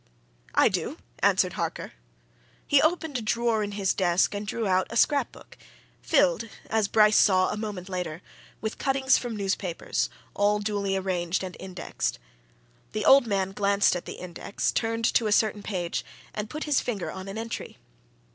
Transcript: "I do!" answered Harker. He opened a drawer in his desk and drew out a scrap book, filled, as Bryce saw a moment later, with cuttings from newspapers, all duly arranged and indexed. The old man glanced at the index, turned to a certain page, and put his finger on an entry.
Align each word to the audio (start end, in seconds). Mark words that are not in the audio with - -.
"I 0.55 0.67
do!" 0.67 0.97
answered 1.19 1.53
Harker. 1.53 1.91
He 2.65 2.81
opened 2.81 3.19
a 3.19 3.21
drawer 3.21 3.61
in 3.61 3.73
his 3.73 3.93
desk 3.93 4.33
and 4.33 4.47
drew 4.47 4.65
out 4.65 4.87
a 4.89 4.97
scrap 4.97 5.31
book, 5.31 5.59
filled, 6.01 6.49
as 6.71 6.87
Bryce 6.87 7.15
saw 7.15 7.51
a 7.51 7.55
moment 7.55 7.87
later, 7.87 8.23
with 8.61 8.79
cuttings 8.79 9.19
from 9.19 9.37
newspapers, 9.37 10.09
all 10.33 10.57
duly 10.57 10.97
arranged 10.97 11.43
and 11.43 11.55
indexed. 11.59 12.17
The 12.93 13.05
old 13.05 13.27
man 13.27 13.51
glanced 13.51 13.95
at 13.95 14.05
the 14.05 14.13
index, 14.13 14.71
turned 14.71 15.05
to 15.13 15.27
a 15.27 15.31
certain 15.31 15.61
page, 15.61 16.03
and 16.33 16.49
put 16.49 16.63
his 16.63 16.81
finger 16.81 17.11
on 17.11 17.27
an 17.27 17.37
entry. 17.37 17.77